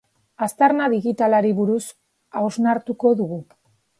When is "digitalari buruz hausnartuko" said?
0.93-3.15